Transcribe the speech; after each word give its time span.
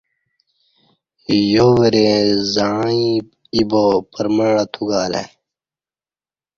یو 1.53 1.69
وریں 1.79 2.17
زعں 2.53 2.89
ییبا 3.55 3.85
پر 4.11 4.25
مع 4.35 4.51
اتوگالہ 4.61 5.21
ای 5.27 5.33